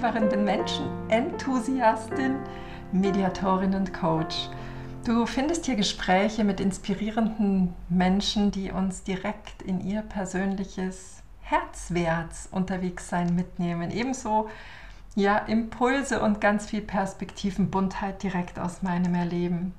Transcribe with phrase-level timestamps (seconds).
[0.00, 2.36] deine Gastgeberin, bin Menschenenthusiastin,
[2.92, 4.48] Mediatorin und Coach.
[5.04, 13.08] Du findest hier Gespräche mit inspirierenden Menschen, die uns direkt in ihr persönliches Herzwärts unterwegs
[13.08, 13.90] sein mitnehmen.
[13.90, 14.50] Ebenso
[15.16, 19.74] ja, Impulse und ganz viel Perspektivenbuntheit direkt aus meinem Erleben.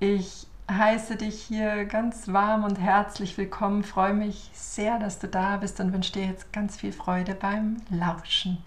[0.00, 5.58] Ich heiße dich hier ganz warm und herzlich willkommen, freue mich sehr, dass du da
[5.58, 8.58] bist und wünsche dir jetzt ganz viel Freude beim Lauschen.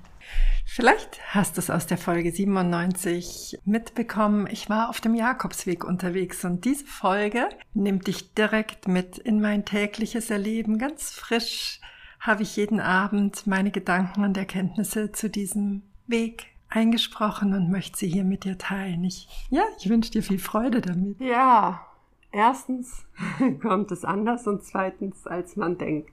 [0.65, 4.47] Vielleicht hast du es aus der Folge 97 mitbekommen.
[4.51, 9.65] Ich war auf dem Jakobsweg unterwegs und diese Folge nimmt dich direkt mit in mein
[9.65, 10.77] tägliches Erleben.
[10.77, 11.79] Ganz frisch
[12.19, 18.09] habe ich jeden Abend meine Gedanken und Erkenntnisse zu diesem Weg eingesprochen und möchte sie
[18.09, 19.03] hier mit dir teilen.
[19.03, 21.19] Ich, ja, ich wünsche dir viel Freude damit.
[21.19, 21.85] Ja,
[22.31, 23.05] erstens
[23.61, 26.11] kommt es anders und zweitens, als man denkt.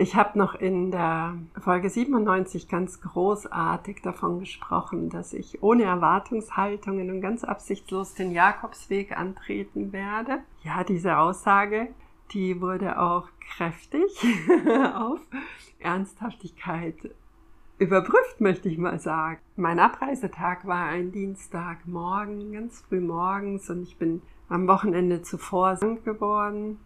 [0.00, 7.10] Ich habe noch in der Folge 97 ganz großartig davon gesprochen, dass ich ohne Erwartungshaltungen
[7.10, 10.38] und ganz absichtslos den Jakobsweg antreten werde.
[10.62, 11.88] Ja, diese Aussage,
[12.32, 14.24] die wurde auch kräftig
[14.94, 15.20] auf
[15.80, 16.96] Ernsthaftigkeit
[17.78, 19.40] überprüft, möchte ich mal sagen.
[19.56, 26.06] Mein Abreisetag war ein Dienstagmorgen, ganz früh morgens und ich bin am Wochenende zuvor krank
[26.06, 26.78] geworden.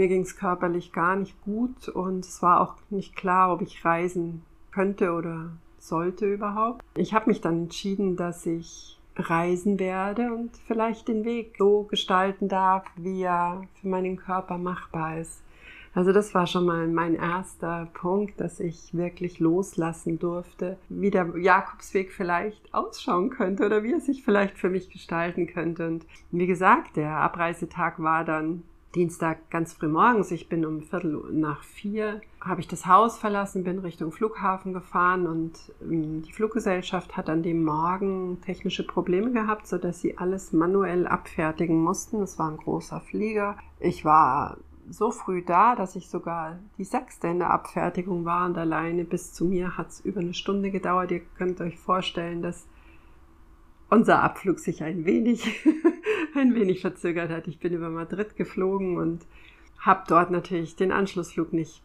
[0.00, 3.84] Mir ging es körperlich gar nicht gut und es war auch nicht klar, ob ich
[3.84, 6.82] reisen könnte oder sollte überhaupt.
[6.96, 12.48] Ich habe mich dann entschieden, dass ich reisen werde und vielleicht den Weg so gestalten
[12.48, 15.42] darf, wie er für meinen Körper machbar ist.
[15.92, 21.36] Also das war schon mal mein erster Punkt, dass ich wirklich loslassen durfte, wie der
[21.36, 25.86] Jakobsweg vielleicht ausschauen könnte oder wie er sich vielleicht für mich gestalten könnte.
[25.86, 28.62] Und wie gesagt, der Abreisetag war dann
[28.96, 30.32] Dienstag ganz früh morgens.
[30.32, 35.28] Ich bin um Viertel nach vier, habe ich das Haus verlassen, bin Richtung Flughafen gefahren
[35.28, 41.06] und ähm, die Fluggesellschaft hat an dem Morgen technische Probleme gehabt, sodass sie alles manuell
[41.06, 42.20] abfertigen mussten.
[42.20, 43.56] Es war ein großer Flieger.
[43.78, 44.56] Ich war
[44.88, 49.32] so früh da, dass ich sogar die sechste in der Abfertigung war und alleine bis
[49.32, 51.12] zu mir hat es über eine Stunde gedauert.
[51.12, 52.66] Ihr könnt euch vorstellen, dass
[53.90, 55.64] unser Abflug sich ein wenig,
[56.34, 57.48] ein wenig verzögert hat.
[57.48, 59.26] Ich bin über Madrid geflogen und
[59.78, 61.82] habe dort natürlich den Anschlussflug nicht,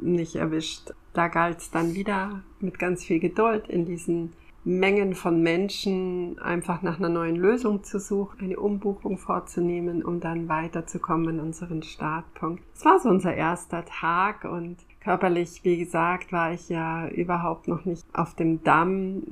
[0.00, 0.92] nicht erwischt.
[1.12, 4.32] Da galt es dann wieder mit ganz viel Geduld in diesen
[4.64, 10.48] Mengen von Menschen einfach nach einer neuen Lösung zu suchen, eine Umbuchung vorzunehmen, um dann
[10.48, 12.62] weiterzukommen in unseren Startpunkt.
[12.74, 14.76] Es war so unser erster Tag und
[15.08, 19.22] körperlich, wie gesagt, war ich ja überhaupt noch nicht auf dem Damm.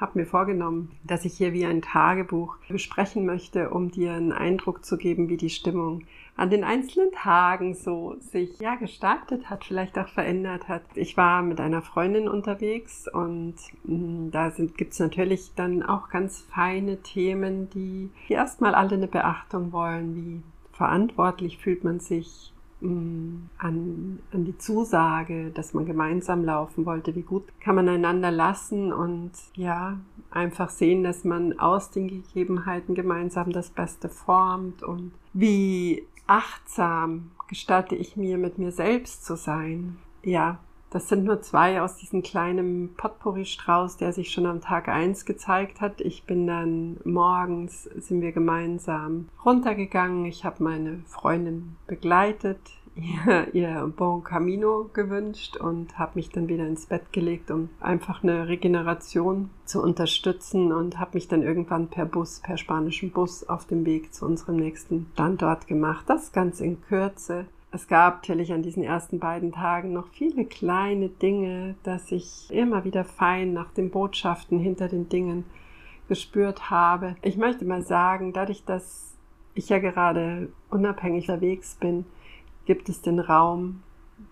[0.00, 4.84] Habe mir vorgenommen, dass ich hier wie ein Tagebuch besprechen möchte, um dir einen Eindruck
[4.84, 6.02] zu geben, wie die Stimmung
[6.36, 10.82] an den einzelnen Tagen so sich ja gestaltet hat, vielleicht auch verändert hat.
[10.96, 16.08] Ich war mit einer Freundin unterwegs und mh, mm, da gibt es natürlich dann auch
[16.08, 22.51] ganz feine Themen, die, die erstmal alle eine Beachtung wollen, wie verantwortlich fühlt man sich
[22.82, 28.92] an, an die Zusage, dass man gemeinsam laufen wollte, wie gut kann man einander lassen
[28.92, 29.98] und ja,
[30.30, 37.94] einfach sehen, dass man aus den Gegebenheiten gemeinsam das Beste formt und wie achtsam gestatte
[37.94, 39.98] ich mir, mit mir selbst zu sein.
[40.22, 40.58] Ja,
[40.92, 45.80] das sind nur zwei aus diesem kleinen Potpourri-Strauß, der sich schon am Tag eins gezeigt
[45.80, 46.02] hat.
[46.02, 50.26] Ich bin dann morgens, sind wir gemeinsam runtergegangen.
[50.26, 52.58] Ich habe meine Freundin begleitet
[52.94, 58.22] ihr, ihr Bon Camino gewünscht und habe mich dann wieder ins Bett gelegt, um einfach
[58.22, 63.66] eine Regeneration zu unterstützen und habe mich dann irgendwann per Bus, per spanischen Bus auf
[63.66, 66.04] dem Weg zu unserem nächsten Standort gemacht.
[66.06, 67.46] Das ganz in Kürze.
[67.74, 72.84] Es gab natürlich an diesen ersten beiden Tagen noch viele kleine Dinge, dass ich immer
[72.84, 75.44] wieder fein nach den Botschaften hinter den Dingen
[76.06, 77.16] gespürt habe.
[77.22, 79.14] Ich möchte mal sagen, dadurch, dass
[79.54, 82.04] ich ja gerade unabhängig unterwegs bin,
[82.66, 83.82] gibt es den Raum,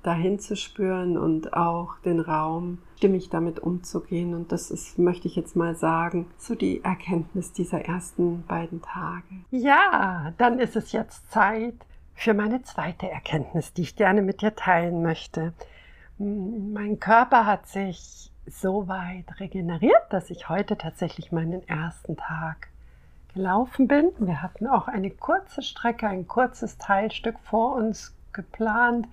[0.03, 4.35] dahin zu spüren und auch den Raum, stimmig damit umzugehen.
[4.35, 9.25] Und das ist, möchte ich jetzt mal sagen, so die Erkenntnis dieser ersten beiden Tage.
[9.51, 11.75] Ja, dann ist es jetzt Zeit
[12.20, 15.55] für meine zweite Erkenntnis, die ich gerne mit dir teilen möchte.
[16.19, 22.69] Mein Körper hat sich so weit regeneriert, dass ich heute tatsächlich meinen ersten Tag
[23.32, 24.11] gelaufen bin.
[24.19, 29.08] Wir hatten auch eine kurze Strecke, ein kurzes Teilstück vor uns geplant,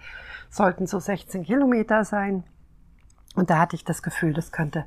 [0.49, 2.43] sollten so 16 Kilometer sein.
[3.35, 4.83] Und da hatte ich das Gefühl, das könnte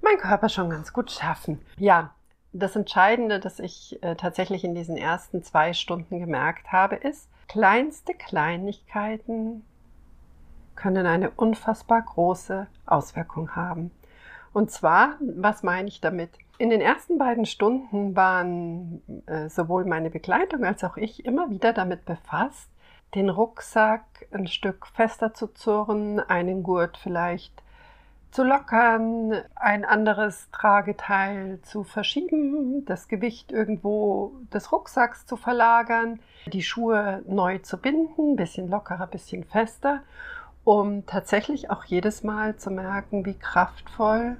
[0.00, 1.60] mein Körper schon ganz gut schaffen.
[1.76, 2.14] Ja,
[2.52, 8.14] Das Entscheidende, das ich äh, tatsächlich in diesen ersten zwei Stunden gemerkt habe, ist, kleinste
[8.14, 9.64] Kleinigkeiten
[10.76, 13.90] können eine unfassbar große Auswirkung haben.
[14.52, 16.30] Und zwar, was meine ich damit?
[16.58, 21.72] In den ersten beiden Stunden waren äh, sowohl meine Begleitung als auch ich immer wieder
[21.72, 22.70] damit befasst,
[23.14, 27.62] den Rucksack ein Stück fester zu zurren, einen Gurt vielleicht
[28.30, 36.62] zu lockern, ein anderes Trageteil zu verschieben, das Gewicht irgendwo des Rucksacks zu verlagern, die
[36.62, 40.02] Schuhe neu zu binden, bisschen lockerer, bisschen fester,
[40.64, 44.36] um tatsächlich auch jedes Mal zu merken, wie kraftvoll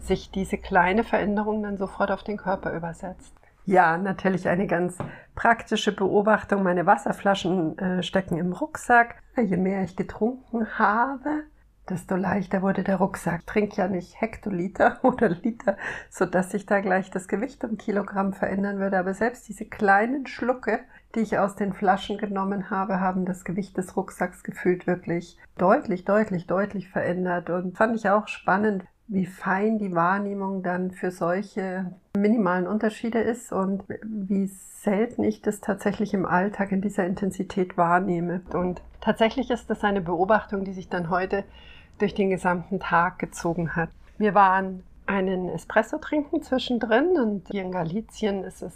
[0.00, 3.34] sich diese kleine Veränderung dann sofort auf den Körper übersetzt.
[3.66, 4.98] Ja, natürlich eine ganz
[5.34, 6.62] praktische Beobachtung.
[6.62, 9.22] Meine Wasserflaschen äh, stecken im Rucksack.
[9.36, 11.44] Je mehr ich getrunken habe,
[11.88, 13.40] desto leichter wurde der Rucksack.
[13.40, 15.76] Ich trinke ja nicht Hektoliter oder Liter,
[16.10, 18.98] sodass sich da gleich das Gewicht um Kilogramm verändern würde.
[18.98, 20.80] Aber selbst diese kleinen Schlucke,
[21.14, 26.04] die ich aus den Flaschen genommen habe, haben das Gewicht des Rucksacks gefühlt wirklich deutlich,
[26.04, 27.50] deutlich, deutlich verändert.
[27.50, 33.52] Und fand ich auch spannend, wie fein die Wahrnehmung dann für solche minimalen Unterschiede ist
[33.52, 38.40] und wie selten ich das tatsächlich im Alltag in dieser Intensität wahrnehme.
[38.52, 41.44] Und tatsächlich ist das eine Beobachtung, die sich dann heute
[41.98, 43.90] durch den gesamten Tag gezogen hat.
[44.18, 48.74] Wir waren einen Espresso trinken zwischendrin und hier in Galizien ist es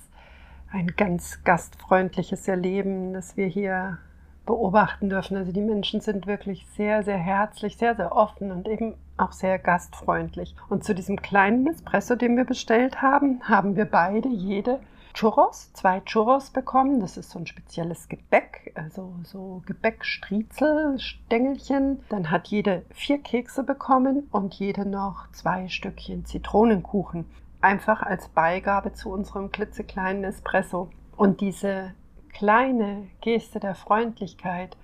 [0.70, 3.99] ein ganz gastfreundliches Erleben, das wir hier
[4.44, 5.37] beobachten dürfen.
[5.37, 9.59] Also die Menschen sind wirklich sehr, sehr herzlich, sehr, sehr offen und eben auch sehr
[9.59, 10.55] gastfreundlich.
[10.69, 14.81] Und zu diesem kleinen Espresso, den wir bestellt haben, haben wir beide jede
[15.19, 17.00] Churros, zwei Churros bekommen.
[17.00, 22.05] Das ist so ein spezielles Gebäck, also so Gebäckstriezel, Stängelchen.
[22.09, 27.25] Dann hat jede vier Kekse bekommen und jede noch zwei Stückchen Zitronenkuchen.
[27.61, 30.88] Einfach als Beigabe zu unserem klitzekleinen Espresso.
[31.17, 31.94] Und diese
[32.32, 34.76] kleine Geste der Freundlichkeit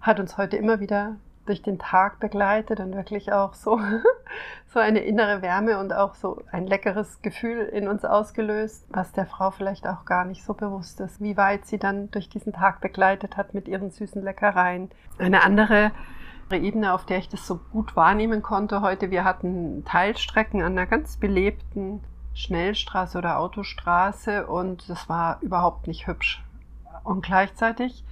[0.00, 3.80] hat uns heute immer wieder durch den Tag begleitet und wirklich auch so,
[4.66, 9.26] so eine innere Wärme und auch so ein leckeres Gefühl in uns ausgelöst, was der
[9.26, 12.80] Frau vielleicht auch gar nicht so bewusst ist, wie weit sie dann durch diesen Tag
[12.80, 14.90] begleitet hat mit ihren süßen Leckereien.
[15.18, 15.92] Eine andere
[16.50, 20.86] Ebene, auf der ich das so gut wahrnehmen konnte heute, wir hatten Teilstrecken an einer
[20.86, 22.00] ganz belebten
[22.34, 26.44] Schnellstraße oder Autostraße und das war überhaupt nicht hübsch.
[27.02, 28.04] Und gleichzeitig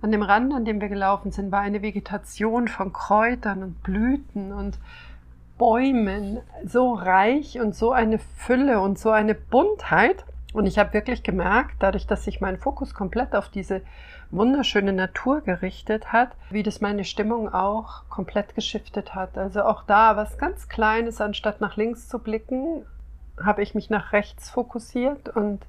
[0.00, 4.52] an dem Rand, an dem wir gelaufen sind, war eine Vegetation von Kräutern und Blüten
[4.52, 4.78] und
[5.58, 10.24] Bäumen so reich und so eine Fülle und so eine Buntheit.
[10.52, 13.82] Und ich habe wirklich gemerkt, dadurch, dass sich mein Fokus komplett auf diese
[14.30, 19.36] wunderschöne Natur gerichtet hat, wie das meine Stimmung auch komplett geschiftet hat.
[19.36, 22.84] Also auch da was ganz Kleines, anstatt nach links zu blicken,
[23.42, 25.66] habe ich mich nach rechts fokussiert und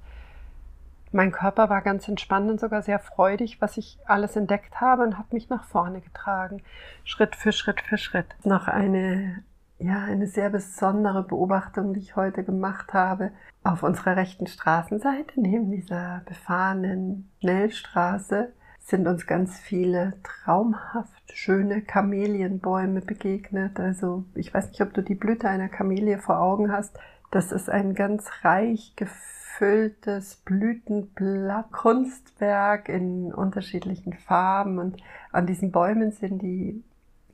[1.11, 5.17] mein Körper war ganz entspannt und sogar sehr freudig, was ich alles entdeckt habe und
[5.17, 6.61] habe mich nach vorne getragen,
[7.03, 8.27] Schritt für Schritt für Schritt.
[8.43, 9.43] Noch eine,
[9.79, 13.31] ja, eine sehr besondere Beobachtung, die ich heute gemacht habe.
[13.63, 23.01] Auf unserer rechten Straßenseite, neben dieser befahrenen Schnellstraße, sind uns ganz viele traumhaft schöne Kamelienbäume
[23.01, 23.79] begegnet.
[23.79, 26.97] Also ich weiß nicht, ob du die Blüte einer Kamelie vor Augen hast.
[27.31, 34.97] Das ist ein ganz reich gefüllt gefülltes Blütenblatt, Kunstwerk in unterschiedlichen Farben und
[35.33, 36.81] an diesen Bäumen sind die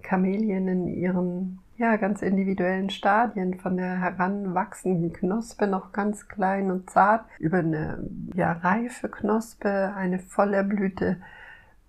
[0.01, 6.89] Kamelien in ihren ja, ganz individuellen Stadien von der heranwachsenden Knospe noch ganz klein und
[6.89, 11.17] zart über eine ja, reife Knospe, eine volle Blüte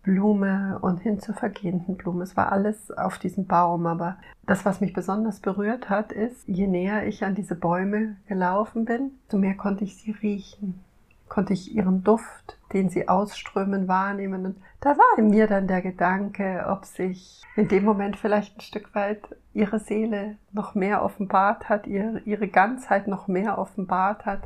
[0.06, 2.22] Blume und hin zur vergehenden Blume.
[2.22, 6.68] Es war alles auf diesem Baum, aber das, was mich besonders berührt hat, ist, je
[6.68, 10.80] näher ich an diese Bäume gelaufen bin, so mehr konnte ich sie riechen,
[11.28, 14.46] konnte ich ihren Duft, den sie ausströmen, wahrnehmen.
[14.46, 18.60] Und da war in mir dann der Gedanke, ob sich in dem Moment vielleicht ein
[18.60, 19.22] Stück weit
[19.54, 24.42] ihre Seele noch mehr offenbart hat, ihre, ihre Ganzheit noch mehr offenbart hat.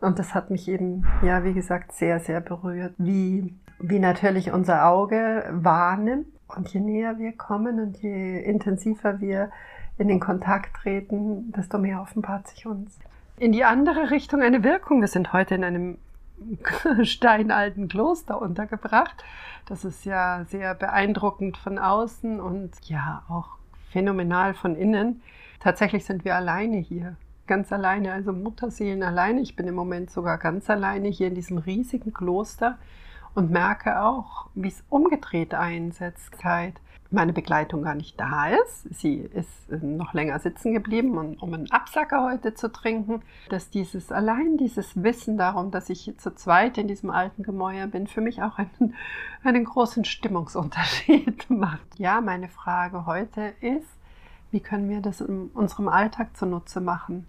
[0.00, 4.86] Und das hat mich eben, ja, wie gesagt, sehr, sehr berührt, wie wie natürlich unser
[4.86, 6.26] Auge wahrnimmt.
[6.48, 9.50] Und je näher wir kommen und je intensiver wir
[9.98, 12.98] in den Kontakt treten, desto mehr offenbart sich uns.
[13.38, 15.00] In die andere Richtung eine Wirkung.
[15.00, 15.98] Wir sind heute in einem
[17.02, 19.24] steinalten Kloster untergebracht.
[19.66, 23.56] Das ist ja sehr beeindruckend von außen und ja auch
[23.90, 25.22] phänomenal von innen.
[25.60, 27.16] Tatsächlich sind wir alleine hier.
[27.46, 29.40] Ganz alleine, also Mutterseelen alleine.
[29.40, 32.78] Ich bin im Moment sogar ganz alleine hier in diesem riesigen Kloster
[33.34, 36.32] und merke auch, wie es umgedreht einsetzt.
[37.10, 38.94] meine Begleitung gar nicht da ist.
[38.94, 43.22] Sie ist äh, noch länger sitzen geblieben, um, einen Absacker heute zu trinken.
[43.50, 48.06] Dass dieses allein dieses Wissen darum, dass ich zu zweit in diesem alten Gemäuer bin,
[48.06, 48.94] für mich auch einen,
[49.44, 51.98] einen großen Stimmungsunterschied macht.
[51.98, 53.88] Ja, meine Frage heute ist,
[54.50, 57.26] wie können wir das in unserem Alltag zunutze machen?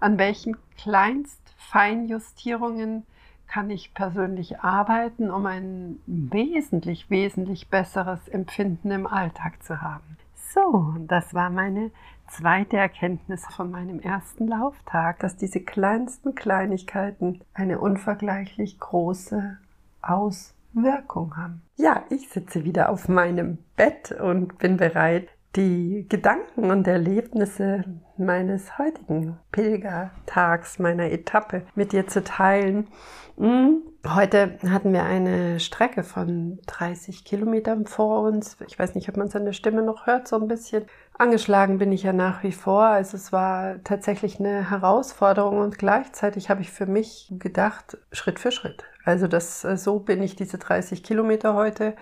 [0.00, 3.04] An welchen kleinst Feinjustierungen
[3.52, 10.16] kann ich persönlich arbeiten, um ein wesentlich, wesentlich besseres Empfinden im Alltag zu haben.
[10.54, 11.90] So, das war meine
[12.28, 19.58] zweite Erkenntnis von meinem ersten Lauftag, dass diese kleinsten Kleinigkeiten eine unvergleichlich große
[20.00, 21.60] Auswirkung haben.
[21.76, 27.84] Ja, ich sitze wieder auf meinem Bett und bin bereit, die Gedanken und Erlebnisse
[28.16, 32.88] meines heutigen Pilgertags, meiner Etappe mit dir zu teilen.
[33.36, 38.56] Hm, heute hatten wir eine Strecke von 30 Kilometern vor uns.
[38.66, 40.86] Ich weiß nicht, ob man seine Stimme noch hört, so ein bisschen.
[41.18, 42.84] Angeschlagen bin ich ja nach wie vor.
[42.84, 48.52] Also es war tatsächlich eine Herausforderung und gleichzeitig habe ich für mich gedacht, Schritt für
[48.52, 48.84] Schritt.
[49.04, 51.94] Also das, so bin ich diese 30 Kilometer heute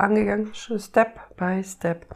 [0.00, 2.06] angegangen, Step by Step.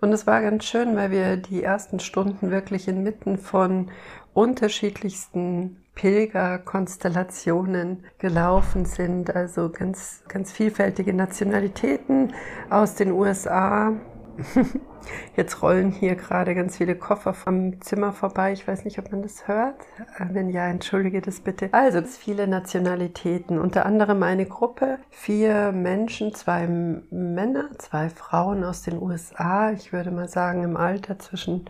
[0.00, 3.90] Und es war ganz schön, weil wir die ersten Stunden wirklich inmitten von
[4.32, 12.34] unterschiedlichsten Pilgerkonstellationen gelaufen sind, also ganz, ganz vielfältige Nationalitäten
[12.68, 13.94] aus den USA,
[15.36, 18.52] Jetzt rollen hier gerade ganz viele Koffer vom Zimmer vorbei.
[18.52, 19.80] Ich weiß nicht, ob man das hört.
[20.18, 21.68] Äh, wenn ja, entschuldige das bitte.
[21.72, 23.58] Also, es viele Nationalitäten.
[23.58, 29.72] Unter anderem eine Gruppe, vier Menschen, zwei Männer, zwei Frauen aus den USA.
[29.72, 31.66] Ich würde mal sagen, im Alter zwischen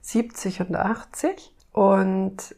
[0.00, 1.54] 70 und 80.
[1.72, 2.54] Und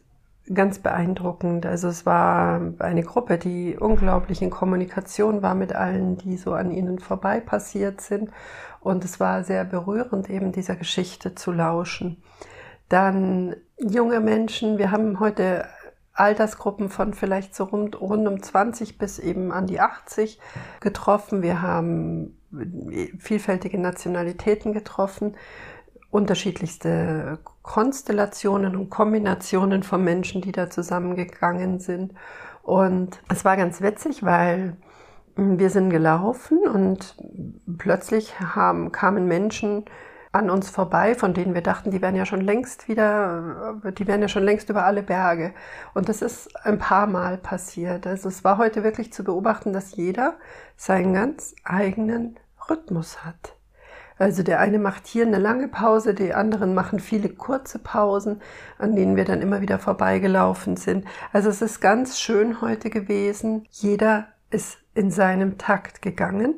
[0.53, 1.65] ganz beeindruckend.
[1.65, 6.71] Also es war eine Gruppe, die unglaublich in Kommunikation war mit allen, die so an
[6.71, 8.29] ihnen vorbei passiert sind.
[8.79, 12.21] Und es war sehr berührend, eben dieser Geschichte zu lauschen.
[12.89, 14.77] Dann junge Menschen.
[14.77, 15.65] Wir haben heute
[16.13, 20.39] Altersgruppen von vielleicht so rund, rund um 20 bis eben an die 80
[20.79, 21.41] getroffen.
[21.41, 22.37] Wir haben
[23.19, 25.35] vielfältige Nationalitäten getroffen
[26.15, 32.13] unterschiedlichste Konstellationen und Kombinationen von Menschen, die da zusammengegangen sind.
[32.63, 34.77] Und es war ganz witzig, weil
[35.35, 37.17] wir sind gelaufen und
[37.77, 39.85] plötzlich haben, kamen Menschen
[40.31, 44.21] an uns vorbei, von denen wir dachten, die wären ja schon längst wieder, die wären
[44.21, 45.53] ja schon längst über alle Berge.
[45.93, 48.05] Und das ist ein paar Mal passiert.
[48.07, 50.35] Also es war heute wirklich zu beobachten, dass jeder
[50.75, 52.37] seinen ganz eigenen
[52.69, 53.55] Rhythmus hat.
[54.17, 58.41] Also der eine macht hier eine lange Pause, die anderen machen viele kurze Pausen,
[58.77, 61.05] an denen wir dann immer wieder vorbeigelaufen sind.
[61.33, 63.67] Also es ist ganz schön heute gewesen.
[63.71, 66.55] Jeder ist in seinem Takt gegangen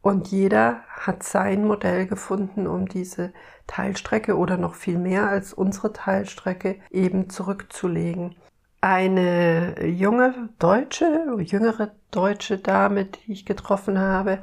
[0.00, 3.32] und jeder hat sein Modell gefunden, um diese
[3.66, 8.36] Teilstrecke oder noch viel mehr als unsere Teilstrecke eben zurückzulegen.
[8.80, 14.38] Eine junge Deutsche, jüngere deutsche Dame, die ich getroffen habe,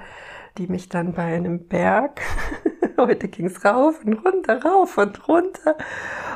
[0.58, 2.22] die mich dann bei einem Berg,
[2.98, 5.78] heute ging's rauf und runter, rauf und runter.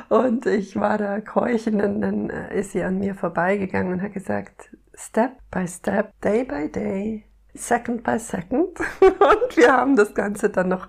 [0.09, 4.13] Und ich war da keuchend und dann äh, ist sie an mir vorbeigegangen und hat
[4.13, 8.79] gesagt, Step by Step, Day by Day, Second by Second.
[9.01, 10.88] Und wir haben das Ganze dann noch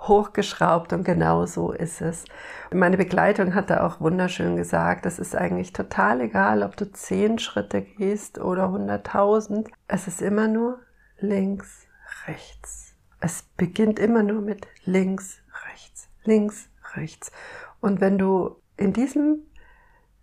[0.00, 2.24] hochgeschraubt und genau so ist es.
[2.72, 7.38] Meine Begleitung hat da auch wunderschön gesagt, es ist eigentlich total egal, ob du zehn
[7.38, 9.68] Schritte gehst oder hunderttausend.
[9.88, 10.78] Es ist immer nur
[11.18, 11.85] links,
[12.26, 12.94] rechts.
[13.20, 15.40] Es beginnt immer nur mit links,
[15.70, 17.32] rechts, links, rechts.
[17.80, 19.38] Und wenn du in diesem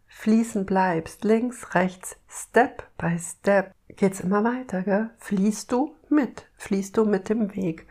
[0.08, 5.10] Fließen bleibst, links, rechts, Step by Step, geht's immer weiter, gell?
[5.18, 7.88] Fließt du mit, fließt du mit dem Weg.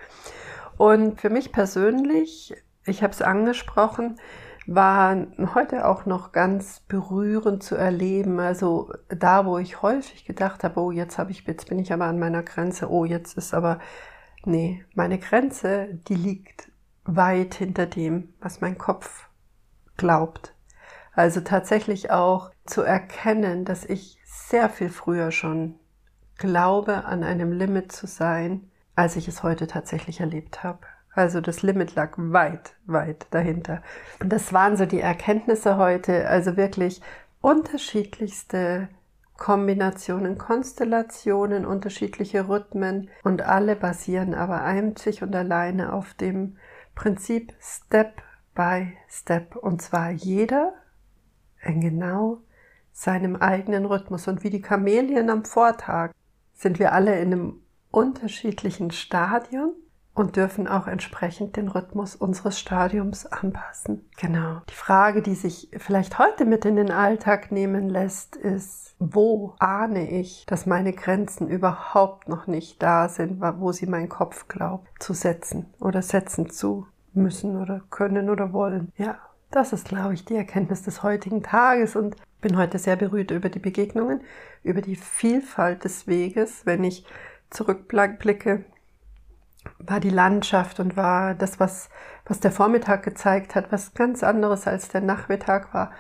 [0.79, 2.55] Und für mich persönlich,
[2.85, 4.19] ich habe es angesprochen,
[4.67, 8.39] war heute auch noch ganz berührend zu erleben.
[8.41, 12.05] Also da, wo ich häufig gedacht habe, oh, jetzt habe ich, jetzt bin ich aber
[12.05, 13.81] an meiner Grenze, oh, jetzt ist aber,
[14.45, 16.71] nee, meine Grenze, die liegt
[17.05, 19.29] weit hinter dem, was mein Kopf
[19.97, 20.55] glaubt.
[21.15, 25.75] Also tatsächlich auch zu erkennen, dass ich sehr viel früher schon
[26.39, 30.81] glaube, an einem Limit zu sein, als ich es heute tatsächlich erlebt habe.
[31.15, 33.83] Also das Limit lag weit, weit dahinter.
[34.21, 36.29] Und das waren so die Erkenntnisse heute.
[36.29, 37.03] Also wirklich
[37.41, 38.89] unterschiedlichste
[39.37, 46.57] Kombinationen, Konstellationen, unterschiedliche Rhythmen und alle basieren aber einzig und alleine auf dem
[46.95, 48.23] Prinzip Step
[48.55, 49.57] by Step.
[49.57, 50.75] Und zwar jeder
[51.63, 52.39] in genau
[52.93, 54.29] seinem eigenen Rhythmus.
[54.29, 56.13] Und wie die Kamelien am Vortag
[56.55, 59.75] sind wir alle in einem unterschiedlichen Stadion
[60.15, 64.09] und dürfen auch entsprechend den Rhythmus unseres Stadiums anpassen.
[64.21, 64.61] Genau.
[64.69, 70.11] Die Frage, die sich vielleicht heute mit in den Alltag nehmen lässt, ist, wo ahne
[70.11, 75.15] ich, dass meine Grenzen überhaupt noch nicht da sind, wo sie mein Kopf glaubt zu
[75.15, 78.93] setzen oder setzen zu müssen oder können oder wollen.
[78.97, 79.19] Ja,
[79.51, 83.49] das ist, glaube ich, die Erkenntnis des heutigen Tages und bin heute sehr berührt über
[83.49, 84.21] die Begegnungen,
[84.63, 87.07] über die Vielfalt des Weges, wenn ich
[87.51, 88.65] zurückblicke
[89.79, 91.89] war die Landschaft und war das, was,
[92.27, 95.93] was der Vormittag gezeigt hat, was ganz anderes als der Nachmittag war.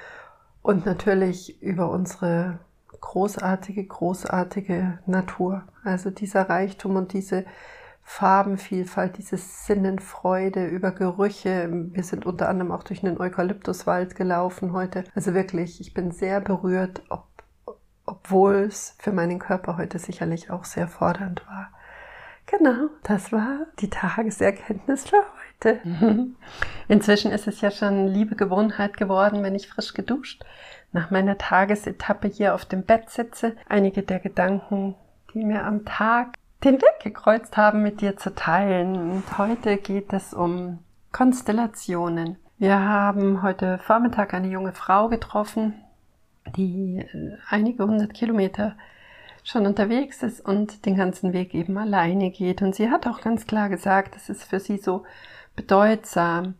[0.62, 2.58] Und natürlich über unsere
[3.00, 5.64] großartige, großartige Natur.
[5.84, 7.44] Also dieser Reichtum und diese
[8.04, 11.68] Farbenvielfalt, diese Sinnenfreude über Gerüche.
[11.92, 15.04] Wir sind unter anderem auch durch einen Eukalyptuswald gelaufen heute.
[15.14, 17.26] Also wirklich, ich bin sehr berührt, ob,
[18.04, 21.70] obwohl es für meinen Körper heute sicherlich auch sehr fordernd war.
[22.58, 25.16] Genau, das war die Tageserkenntnis für
[25.64, 25.80] heute.
[26.88, 30.44] Inzwischen ist es ja schon liebe Gewohnheit geworden, wenn ich frisch geduscht
[30.92, 34.94] nach meiner Tagesetappe hier auf dem Bett sitze, einige der Gedanken,
[35.32, 38.96] die mir am Tag den Weg gekreuzt haben, mit dir zu teilen.
[38.96, 40.80] Und heute geht es um
[41.10, 42.36] Konstellationen.
[42.58, 45.72] Wir haben heute Vormittag eine junge Frau getroffen,
[46.54, 48.76] die äh, einige hundert Kilometer
[49.44, 52.62] schon unterwegs ist und den ganzen Weg eben alleine geht.
[52.62, 55.04] Und sie hat auch ganz klar gesagt, es ist für sie so
[55.56, 56.54] bedeutsam,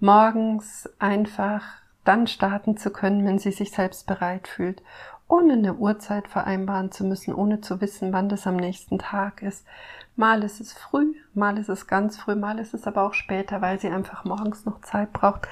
[0.00, 1.62] morgens einfach
[2.04, 4.82] dann starten zu können, wenn sie sich selbst bereit fühlt,
[5.28, 9.66] ohne eine Uhrzeit vereinbaren zu müssen, ohne zu wissen, wann das am nächsten Tag ist.
[10.14, 13.60] Mal ist es früh, mal ist es ganz früh, mal ist es aber auch später,
[13.60, 15.48] weil sie einfach morgens noch Zeit braucht,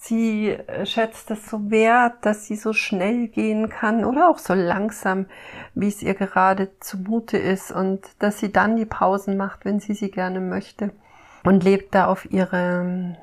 [0.00, 4.54] Sie äh, schätzt es so wert, dass sie so schnell gehen kann oder auch so
[4.54, 5.26] langsam,
[5.74, 9.94] wie es ihr gerade zumute ist und dass sie dann die Pausen macht, wenn sie
[9.94, 10.92] sie gerne möchte
[11.44, 13.16] und lebt da auf ihre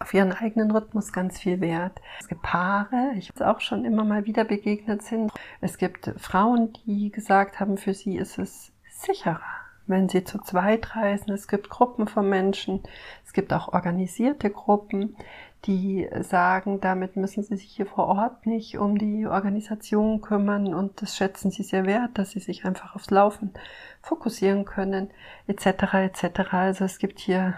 [0.00, 2.00] auf ihren eigenen Rhythmus ganz viel Wert.
[2.20, 5.30] Es gibt Paare, ich auch schon immer mal wieder begegnet sind.
[5.60, 9.42] Es gibt Frauen, die gesagt haben, für sie ist es sicherer,
[9.86, 11.32] wenn sie zu zweit reisen.
[11.32, 12.82] Es gibt Gruppen von Menschen.
[13.26, 15.16] Es gibt auch organisierte Gruppen,
[15.66, 21.02] die sagen, damit müssen sie sich hier vor Ort nicht um die Organisation kümmern und
[21.02, 23.52] das schätzen sie sehr wert, dass sie sich einfach aufs Laufen
[24.00, 25.10] fokussieren können,
[25.46, 25.94] etc.
[25.94, 26.52] etc.
[26.52, 27.54] Also es gibt hier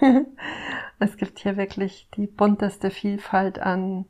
[0.98, 4.06] es gibt hier wirklich die bunteste Vielfalt an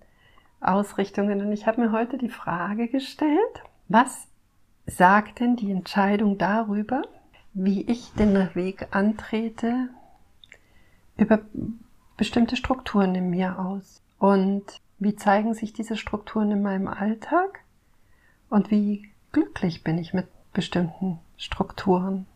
[0.61, 4.29] Ausrichtungen und ich habe mir heute die Frage gestellt, was
[4.87, 7.03] sagt denn die Entscheidung darüber,
[7.53, 9.89] wie ich den Weg antrete,
[11.17, 11.41] über
[12.17, 14.01] bestimmte Strukturen in mir aus?
[14.19, 14.65] Und
[14.99, 17.61] wie zeigen sich diese Strukturen in meinem Alltag?
[18.49, 22.27] Und wie glücklich bin ich mit bestimmten Strukturen?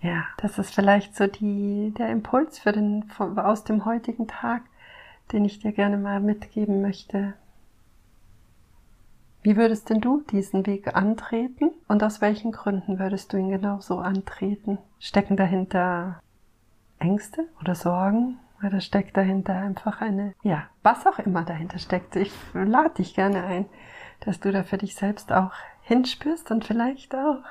[0.00, 4.62] Ja, das ist vielleicht so die, der Impuls für den, aus dem heutigen Tag,
[5.32, 7.34] den ich dir gerne mal mitgeben möchte.
[9.42, 13.80] Wie würdest denn du diesen Weg antreten und aus welchen Gründen würdest du ihn genau
[13.80, 14.78] so antreten?
[14.98, 16.20] Stecken dahinter
[16.98, 18.38] Ängste oder Sorgen?
[18.64, 22.16] Oder steckt dahinter einfach eine, ja, was auch immer dahinter steckt.
[22.16, 23.66] Ich lade dich gerne ein,
[24.20, 25.52] dass du da für dich selbst auch
[25.82, 27.42] hinspürst und vielleicht auch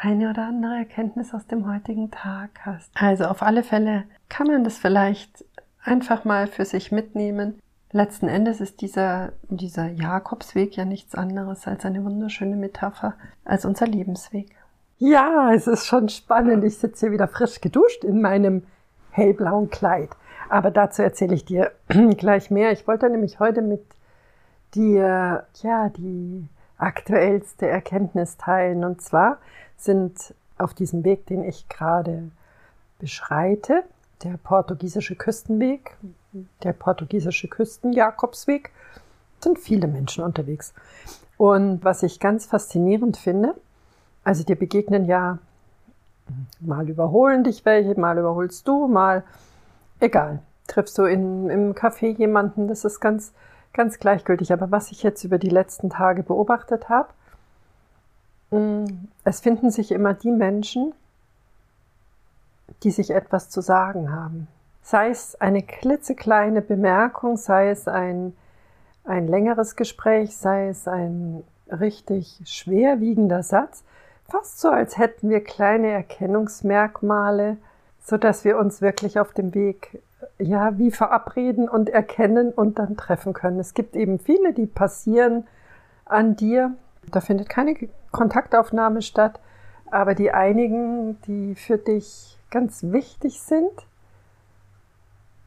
[0.00, 2.90] eine oder andere Erkenntnis aus dem heutigen Tag hast.
[2.94, 5.44] Also auf alle Fälle kann man das vielleicht
[5.82, 7.60] einfach mal für sich mitnehmen.
[7.92, 13.86] Letzten Endes ist dieser, dieser Jakobsweg ja nichts anderes als eine wunderschöne Metapher als unser
[13.86, 14.56] Lebensweg.
[14.98, 16.64] Ja, es ist schon spannend.
[16.64, 18.64] Ich sitze hier wieder frisch geduscht in meinem
[19.14, 20.10] hellblauen Kleid.
[20.48, 21.72] Aber dazu erzähle ich dir
[22.16, 22.72] gleich mehr.
[22.72, 23.82] Ich wollte nämlich heute mit
[24.74, 26.46] dir, ja, die
[26.76, 28.84] aktuellste Erkenntnis teilen.
[28.84, 29.38] Und zwar
[29.76, 32.30] sind auf diesem Weg, den ich gerade
[32.98, 33.84] beschreite,
[34.22, 35.96] der portugiesische Küstenweg,
[36.62, 38.70] der portugiesische Küstenjakobsweg,
[39.40, 40.74] sind viele Menschen unterwegs.
[41.36, 43.54] Und was ich ganz faszinierend finde,
[44.22, 45.38] also dir begegnen ja
[46.60, 49.24] Mal überholen dich welche, mal überholst du, mal
[50.00, 50.40] egal.
[50.66, 53.32] Triffst du in, im Café jemanden, das ist ganz,
[53.72, 54.52] ganz gleichgültig.
[54.52, 57.08] Aber was ich jetzt über die letzten Tage beobachtet habe,
[58.50, 60.94] mm, es finden sich immer die Menschen,
[62.82, 64.48] die sich etwas zu sagen haben.
[64.82, 68.34] Sei es eine klitzekleine Bemerkung, sei es ein,
[69.04, 73.84] ein längeres Gespräch, sei es ein richtig schwerwiegender Satz
[74.28, 77.58] fast so, als hätten wir kleine Erkennungsmerkmale,
[78.00, 80.02] so dass wir uns wirklich auf dem Weg
[80.38, 83.60] ja wie verabreden und erkennen und dann treffen können.
[83.60, 85.46] Es gibt eben viele, die passieren
[86.04, 86.74] an dir.
[87.10, 87.76] Da findet keine
[88.12, 89.40] Kontaktaufnahme statt.
[89.90, 93.70] aber die einigen, die für dich ganz wichtig sind,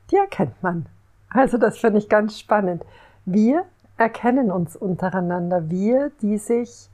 [0.10, 0.86] die erkennt man.
[1.30, 2.86] Also das finde ich ganz spannend.
[3.26, 3.66] Wir
[3.98, 6.90] erkennen uns untereinander, wir, die sich,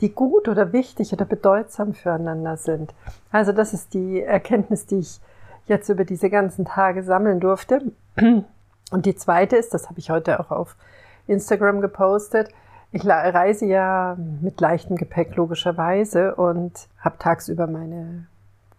[0.00, 2.94] die gut oder wichtig oder bedeutsam füreinander sind.
[3.30, 5.20] Also das ist die Erkenntnis, die ich
[5.66, 7.92] jetzt über diese ganzen Tage sammeln durfte.
[8.16, 10.76] Und die zweite ist, das habe ich heute auch auf
[11.26, 12.50] Instagram gepostet,
[12.92, 18.26] ich reise ja mit leichtem Gepäck logischerweise und habe tagsüber meine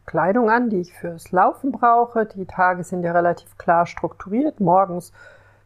[0.05, 2.25] Kleidung an, die ich fürs Laufen brauche.
[2.25, 4.61] Die Tage sind ja relativ klar strukturiert.
[4.61, 5.11] Morgens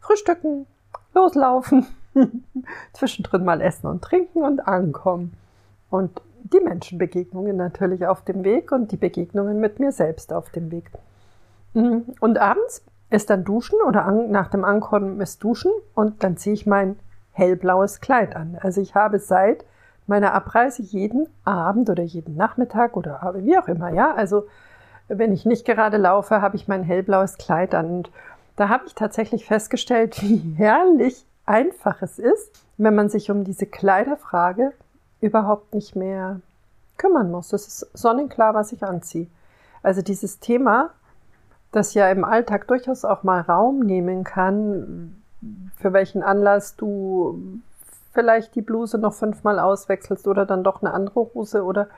[0.00, 0.66] frühstücken,
[1.14, 1.86] loslaufen,
[2.92, 5.34] zwischendrin mal essen und trinken und ankommen.
[5.90, 10.70] Und die Menschenbegegnungen natürlich auf dem Weg und die Begegnungen mit mir selbst auf dem
[10.70, 10.90] Weg.
[11.74, 12.04] Mhm.
[12.20, 16.66] Und abends ist dann Duschen oder nach dem Ankommen ist Duschen und dann ziehe ich
[16.66, 16.96] mein
[17.32, 18.58] hellblaues Kleid an.
[18.60, 19.64] Also ich habe seit
[20.06, 24.14] meiner Abreise jeden Abend oder jeden Nachmittag oder wie auch immer, ja.
[24.14, 24.46] Also
[25.08, 27.90] wenn ich nicht gerade laufe, habe ich mein hellblaues Kleid an.
[27.90, 28.10] Und
[28.56, 33.66] da habe ich tatsächlich festgestellt, wie herrlich einfach es ist, wenn man sich um diese
[33.66, 34.72] Kleiderfrage
[35.20, 36.40] überhaupt nicht mehr
[36.96, 37.48] kümmern muss.
[37.48, 39.26] Das ist sonnenklar, was ich anziehe.
[39.82, 40.90] Also dieses Thema,
[41.72, 45.22] das ja im Alltag durchaus auch mal Raum nehmen kann,
[45.76, 47.42] für welchen Anlass du
[48.12, 51.88] vielleicht die Bluse noch fünfmal auswechselst oder dann doch eine andere Hose oder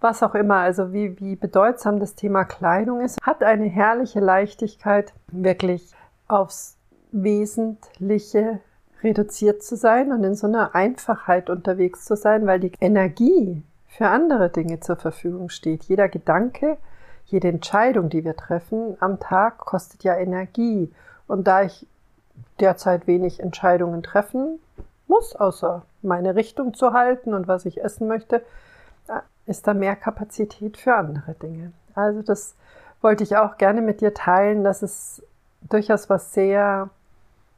[0.00, 5.12] was auch immer, also wie, wie bedeutsam das Thema Kleidung ist, hat eine herrliche Leichtigkeit,
[5.28, 5.92] wirklich
[6.28, 6.76] aufs
[7.10, 8.60] Wesentliche
[9.02, 14.08] reduziert zu sein und in so einer Einfachheit unterwegs zu sein, weil die Energie für
[14.08, 15.84] andere Dinge zur Verfügung steht.
[15.84, 16.76] Jeder Gedanke,
[17.26, 20.92] jede Entscheidung, die wir treffen am Tag, kostet ja Energie.
[21.26, 21.86] Und da ich
[22.60, 24.58] derzeit wenig Entscheidungen treffen
[25.06, 28.42] muss, außer meine Richtung zu halten und was ich essen möchte,
[29.46, 31.72] ist da mehr Kapazität für andere Dinge.
[31.94, 32.54] Also das
[33.00, 35.22] wollte ich auch gerne mit dir teilen, dass es
[35.62, 36.90] durchaus was sehr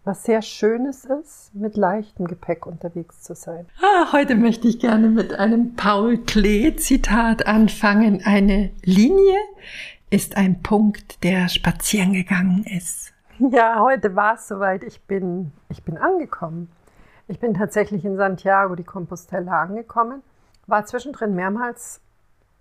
[0.05, 3.67] was sehr Schönes ist, mit leichtem Gepäck unterwegs zu sein.
[3.83, 8.23] Ah, heute möchte ich gerne mit einem Paul Klee-Zitat anfangen.
[8.25, 9.39] Eine Linie
[10.09, 13.13] ist ein Punkt, der spazieren gegangen ist.
[13.53, 14.85] Ja, heute war es soweit.
[14.85, 16.71] Ich bin, ich bin angekommen.
[17.27, 20.23] Ich bin tatsächlich in Santiago die Compostela angekommen.
[20.67, 22.03] War zwischendrin mehrmals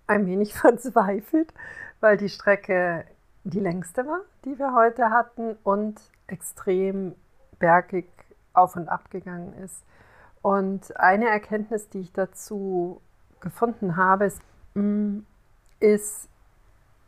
[0.06, 1.52] ein wenig verzweifelt,
[2.00, 3.04] weil die Strecke
[3.44, 7.14] die längste war, die wir heute hatten und extrem
[7.60, 8.08] bergig
[8.52, 9.84] auf und ab gegangen ist.
[10.42, 13.00] Und eine Erkenntnis, die ich dazu
[13.38, 14.42] gefunden habe, ist,
[14.74, 15.20] mm,
[15.78, 16.28] ist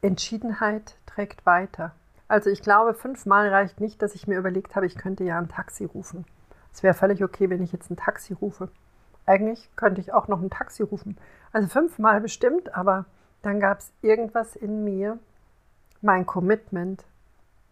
[0.02, 1.92] Entschiedenheit trägt weiter.
[2.28, 5.48] Also ich glaube, fünfmal reicht nicht, dass ich mir überlegt habe, ich könnte ja ein
[5.48, 6.24] Taxi rufen.
[6.72, 8.68] Es wäre völlig okay, wenn ich jetzt ein Taxi rufe.
[9.26, 11.18] Eigentlich könnte ich auch noch ein Taxi rufen.
[11.52, 13.04] Also fünfmal bestimmt, aber
[13.42, 15.18] dann gab es irgendwas in mir,
[16.00, 17.04] mein Commitment,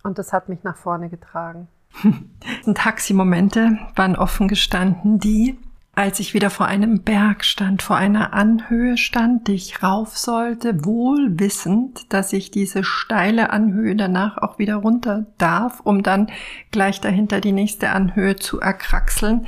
[0.03, 1.69] und das hat mich nach vorne getragen.
[2.75, 5.59] Taximomente waren offen gestanden, die
[6.01, 10.85] als ich wieder vor einem Berg stand, vor einer Anhöhe stand, die ich rauf sollte,
[10.85, 16.31] wohl wissend, dass ich diese steile Anhöhe danach auch wieder runter darf, um dann
[16.71, 19.47] gleich dahinter die nächste Anhöhe zu erkraxeln.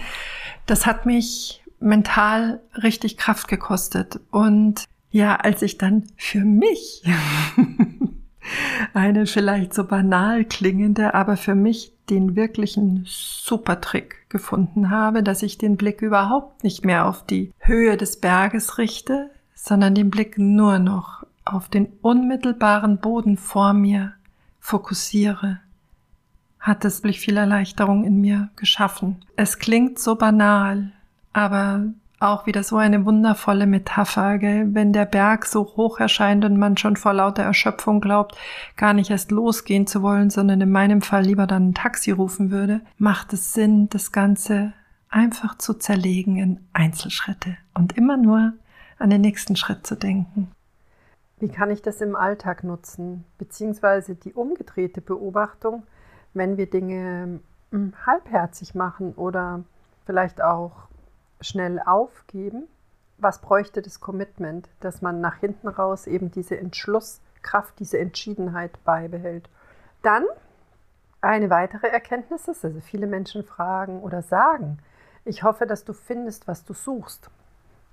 [0.67, 4.21] Das hat mich mental richtig Kraft gekostet.
[4.31, 7.03] Und ja, als ich dann für mich
[8.95, 15.59] eine vielleicht so banal klingende, aber für mich den wirklichen Supertrick gefunden habe, dass ich
[15.59, 20.79] den Blick überhaupt nicht mehr auf die Höhe des Berges richte, sondern den Blick nur
[20.79, 24.15] noch auf den unmittelbaren Boden vor mir
[24.61, 25.61] fokussiere,
[26.61, 29.25] hat es viel Erleichterung in mir geschaffen.
[29.37, 30.93] Es klingt so banal,
[31.33, 31.87] aber
[32.23, 34.75] auch wieder so eine wundervolle Metapher, gell?
[34.75, 38.37] wenn der Berg so hoch erscheint und man schon vor lauter Erschöpfung glaubt,
[38.77, 42.51] gar nicht erst losgehen zu wollen, sondern in meinem Fall lieber dann ein Taxi rufen
[42.51, 44.73] würde, macht es Sinn, das Ganze
[45.09, 48.53] einfach zu zerlegen in Einzelschritte und immer nur
[48.99, 50.51] an den nächsten Schritt zu denken.
[51.39, 53.25] Wie kann ich das im Alltag nutzen?
[53.37, 55.83] Beziehungsweise die umgedrehte Beobachtung,
[56.35, 57.41] wenn wir Dinge
[57.73, 59.65] hm, halbherzig machen oder
[60.07, 60.89] vielleicht auch
[61.43, 62.69] schnell aufgeben.
[63.19, 69.49] Was bräuchte das Commitment, dass man nach hinten raus eben diese Entschlusskraft, diese Entschiedenheit beibehält?
[70.03, 70.25] Dann
[71.21, 74.79] eine weitere Erkenntnis ist, also viele Menschen fragen oder sagen,
[75.25, 77.31] ich hoffe, dass du findest, was du suchst.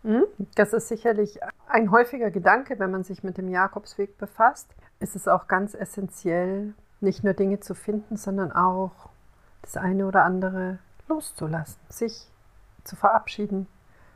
[0.04, 0.24] Hm?
[0.56, 4.74] Das ist sicherlich ein häufiger Gedanke, wenn man sich mit dem Jakobsweg befasst.
[5.00, 9.10] Es ist auch ganz essentiell, nicht nur Dinge zu finden, sondern auch
[9.62, 12.28] das eine oder andere loszulassen, sich
[12.90, 13.68] zu verabschieden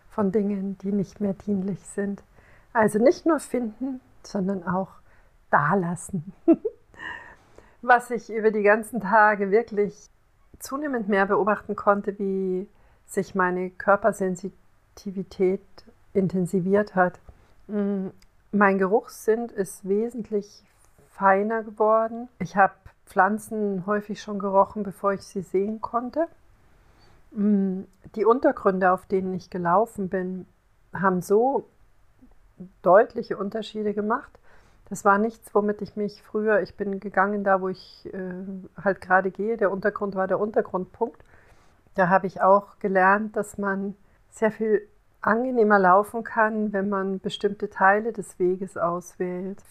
[0.09, 2.23] von Dingen, die nicht mehr dienlich sind.
[2.73, 4.89] Also nicht nur finden, sondern auch
[5.49, 6.33] dalassen.
[7.81, 10.09] Was ich über die ganzen Tage wirklich
[10.59, 12.67] zunehmend mehr beobachten konnte, wie
[13.05, 15.61] sich meine Körpersensitivität
[16.13, 17.19] intensiviert hat.
[17.67, 18.07] Mm,
[18.51, 20.63] mein Geruchssinn ist wesentlich
[21.09, 22.29] feiner geworden.
[22.39, 22.73] Ich habe
[23.05, 26.27] Pflanzen häufig schon gerochen, bevor ich sie sehen konnte.
[27.33, 27.83] Mm,
[28.15, 30.45] die Untergründe, auf denen ich gelaufen bin,
[30.93, 31.67] haben so
[32.81, 34.39] deutliche Unterschiede gemacht.
[34.89, 38.33] Das war nichts, womit ich mich früher, ich bin gegangen da, wo ich äh,
[38.83, 39.57] halt gerade gehe.
[39.57, 41.23] Der Untergrund war der Untergrundpunkt.
[41.95, 43.95] Da habe ich auch gelernt, dass man
[44.29, 44.87] sehr viel
[45.21, 49.63] angenehmer laufen kann, wenn man bestimmte Teile des Weges auswählt.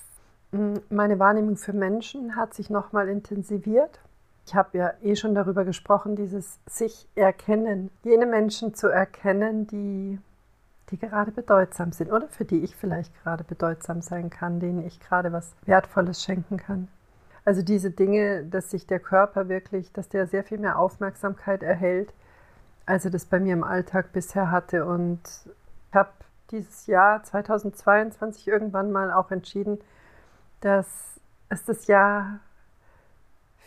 [0.51, 4.01] Mm, meine Wahrnehmung für Menschen hat sich nochmal intensiviert.
[4.45, 10.19] Ich habe ja eh schon darüber gesprochen, dieses sich erkennen, jene Menschen zu erkennen, die,
[10.91, 15.01] die gerade bedeutsam sind oder für die ich vielleicht gerade bedeutsam sein kann, denen ich
[15.01, 16.89] gerade was Wertvolles schenken kann.
[17.45, 22.13] Also diese Dinge, dass sich der Körper wirklich, dass der sehr viel mehr Aufmerksamkeit erhält,
[22.87, 24.87] als er das bei mir im Alltag bisher hatte.
[24.87, 25.21] Und
[25.89, 26.11] ich habe
[26.51, 29.79] dieses Jahr 2022 irgendwann mal auch entschieden,
[30.61, 30.87] dass
[31.49, 32.41] es das Jahr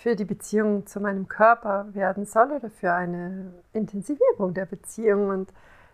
[0.06, 5.30] für die Beziehung zu meinem Körper werden soll oder für eine Intensivierung der Beziehung.
[5.30, 5.52] Und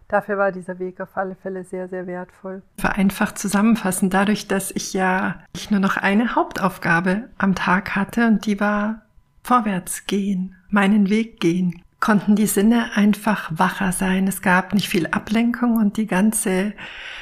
[0.10, 2.62] dafür war dieser Weg auf alle Fälle sehr, sehr wertvoll.
[2.78, 8.46] Vereinfacht zusammenfassen, dadurch, dass ich ja ich nur noch eine Hauptaufgabe am Tag hatte und
[8.46, 9.04] die war
[9.44, 14.28] vorwärts gehen, meinen Weg gehen, konnten die Sinne einfach wacher sein.
[14.28, 16.74] Es gab nicht viel Ablenkung und die ganze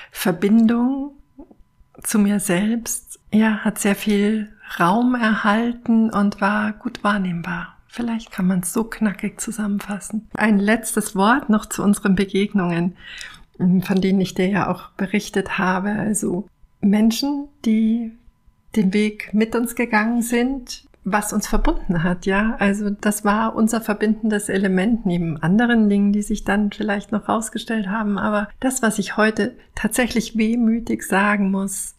[0.09, 1.11] Verbindung
[2.01, 7.75] zu mir selbst, ja, hat sehr viel Raum erhalten und war gut wahrnehmbar.
[7.87, 10.27] Vielleicht kann man es so knackig zusammenfassen.
[10.35, 12.95] Ein letztes Wort noch zu unseren Begegnungen,
[13.57, 15.91] von denen ich dir ja auch berichtet habe.
[15.91, 16.47] Also
[16.81, 18.11] Menschen, die
[18.75, 22.55] den Weg mit uns gegangen sind, was uns verbunden hat, ja.
[22.59, 27.87] Also das war unser verbindendes Element neben anderen Dingen, die sich dann vielleicht noch rausgestellt
[27.87, 28.17] haben.
[28.17, 31.95] Aber das, was ich heute tatsächlich wehmütig sagen muss,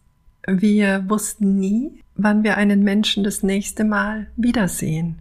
[0.46, 5.18] wir wussten nie, wann wir einen Menschen das nächste Mal wiedersehen.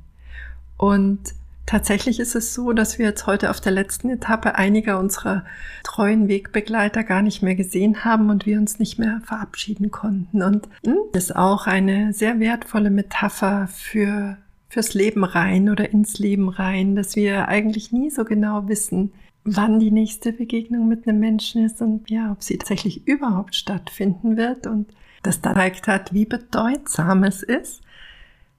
[0.77, 1.19] Und
[1.65, 5.45] tatsächlich ist es so, dass wir jetzt heute auf der letzten Etappe einiger unserer
[5.83, 10.41] treuen Wegbegleiter gar nicht mehr gesehen haben und wir uns nicht mehr verabschieden konnten.
[10.41, 14.38] Und hm, das ist auch eine sehr wertvolle Metapher für
[14.69, 19.12] fürs Leben rein oder ins Leben rein, dass wir eigentlich nie so genau wissen,
[19.43, 24.38] wann die nächste Begegnung mit einem Menschen ist und ja, ob sie tatsächlich überhaupt stattfinden
[24.38, 24.88] wird und
[25.23, 27.82] das zeigt hat, wie bedeutsam es ist,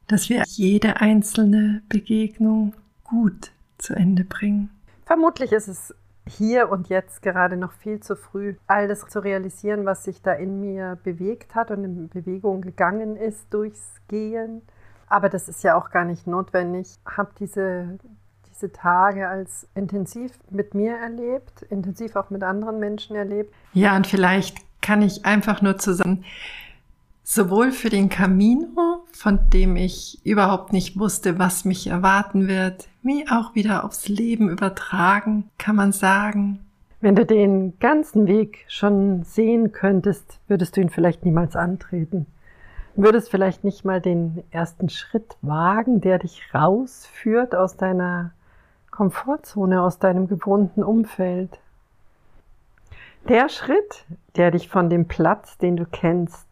[0.07, 4.71] dass wir jede einzelne Begegnung gut zu Ende bringen.
[5.07, 5.95] Vermutlich ist es
[6.27, 10.33] hier und jetzt gerade noch viel zu früh, all das zu realisieren, was sich da
[10.33, 14.63] in mir bewegt hat und in Bewegung gegangen ist durchs Gehen.
[15.09, 16.87] Aber das ist ja auch gar nicht notwendig.
[16.87, 17.99] Ich habe diese,
[18.49, 23.53] diese Tage als intensiv mit mir erlebt, intensiv auch mit anderen Menschen erlebt.
[23.73, 26.25] Ja, und vielleicht kann ich einfach nur zusammen,
[27.23, 33.29] sowohl für den Camino, von dem ich überhaupt nicht wusste, was mich erwarten wird, wie
[33.29, 36.61] auch wieder aufs Leben übertragen, kann man sagen.
[37.01, 42.27] Wenn du den ganzen Weg schon sehen könntest, würdest du ihn vielleicht niemals antreten.
[42.95, 48.33] Würdest vielleicht nicht mal den ersten Schritt wagen, der dich rausführt aus deiner
[48.91, 51.59] Komfortzone, aus deinem gewohnten Umfeld.
[53.29, 54.07] Der Schritt,
[54.37, 56.49] der dich von dem Platz, den du kennst,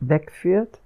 [0.00, 0.80] wegführt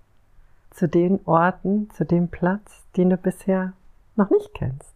[0.70, 3.72] zu den Orten, zu dem Platz, den du bisher
[4.16, 4.94] noch nicht kennst.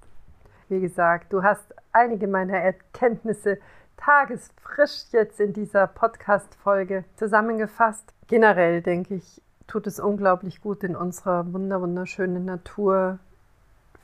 [0.68, 3.58] Wie gesagt, du hast einige meiner Erkenntnisse
[3.96, 8.14] tagesfrisch jetzt in dieser Podcast-Folge zusammengefasst.
[8.26, 13.18] Generell denke ich, tut es unglaublich gut in unserer wunderschönen Natur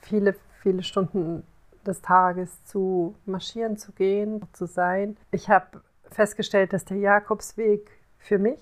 [0.00, 1.44] viele, viele Stunden
[1.86, 5.16] des Tages zu marschieren, zu gehen, zu sein.
[5.30, 5.80] Ich habe
[6.12, 8.60] festgestellt, dass der Jakobsweg für mich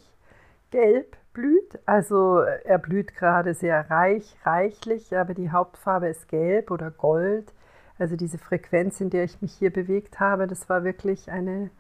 [0.71, 1.79] gelb blüht.
[1.87, 7.53] Also er blüht gerade sehr reich, reichlich, aber die Hauptfarbe ist gelb oder gold.
[7.99, 11.71] Also diese Frequenz, in der ich mich hier bewegt habe, das war wirklich eine,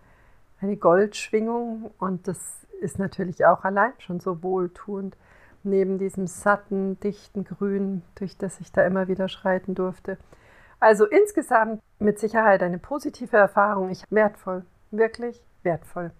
[0.60, 5.16] eine Goldschwingung und das ist natürlich auch allein schon so wohltuend,
[5.62, 10.18] neben diesem satten, dichten Grün, durch das ich da immer wieder schreiten durfte.
[10.78, 13.90] Also insgesamt mit Sicherheit eine positive Erfahrung.
[13.90, 16.10] Ich wertvoll, wirklich wertvoll.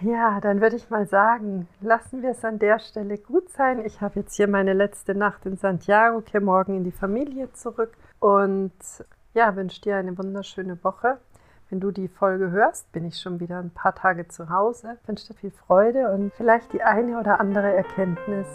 [0.00, 3.84] Ja, dann würde ich mal sagen, lassen wir es an der Stelle gut sein.
[3.84, 7.96] Ich habe jetzt hier meine letzte Nacht in Santiago, kehre morgen in die Familie zurück
[8.20, 8.72] und
[9.34, 11.18] ja, wünsche dir eine wunderschöne Woche.
[11.70, 14.96] Wenn du die Folge hörst, bin ich schon wieder ein paar Tage zu Hause.
[15.02, 18.46] Ich wünsche dir viel Freude und vielleicht die eine oder andere Erkenntnis,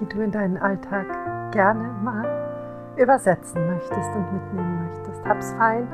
[0.00, 1.06] die du in deinen Alltag
[1.52, 5.24] gerne mal übersetzen möchtest und mitnehmen möchtest.
[5.26, 5.86] Hab's fein,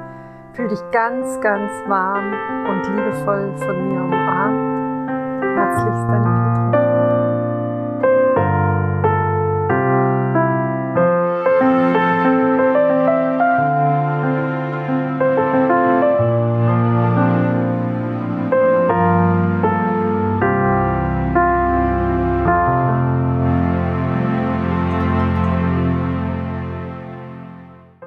[0.57, 2.33] fühl dich ganz, ganz warm
[2.67, 5.11] und liebevoll von mir umarmt.
[5.43, 6.46] Herzlichst deine Petra.